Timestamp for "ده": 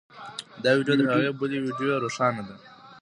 2.47-2.55